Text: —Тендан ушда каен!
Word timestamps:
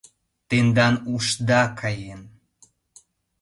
—Тендан 0.49 0.95
ушда 1.13 1.61
каен! 1.79 2.21